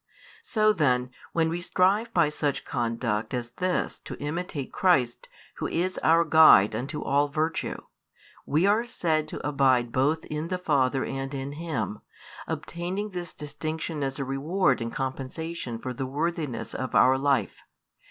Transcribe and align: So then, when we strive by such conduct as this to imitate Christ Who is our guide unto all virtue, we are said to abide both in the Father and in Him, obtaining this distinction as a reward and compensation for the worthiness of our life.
So 0.41 0.73
then, 0.73 1.11
when 1.31 1.47
we 1.47 1.61
strive 1.61 2.11
by 2.11 2.29
such 2.29 2.65
conduct 2.65 3.35
as 3.35 3.51
this 3.51 3.99
to 3.99 4.17
imitate 4.17 4.73
Christ 4.73 5.29
Who 5.57 5.67
is 5.67 5.99
our 5.99 6.25
guide 6.25 6.73
unto 6.73 7.03
all 7.03 7.27
virtue, 7.27 7.77
we 8.43 8.65
are 8.65 8.83
said 8.87 9.27
to 9.27 9.47
abide 9.47 9.91
both 9.91 10.25
in 10.25 10.47
the 10.47 10.57
Father 10.57 11.05
and 11.05 11.31
in 11.35 11.51
Him, 11.51 11.99
obtaining 12.47 13.11
this 13.11 13.31
distinction 13.31 14.01
as 14.01 14.17
a 14.17 14.25
reward 14.25 14.81
and 14.81 14.91
compensation 14.91 15.77
for 15.77 15.93
the 15.93 16.07
worthiness 16.07 16.73
of 16.73 16.95
our 16.95 17.15
life. 17.15 17.61